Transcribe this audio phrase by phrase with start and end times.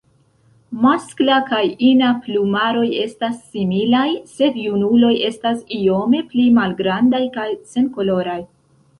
[0.83, 4.05] Maskla kaj ina plumaroj estas similaj,
[4.37, 8.39] sed junuloj estas iome pli malgrandaj kaj senkoloraj.